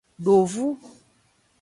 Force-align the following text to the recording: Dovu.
Dovu. 0.25 0.67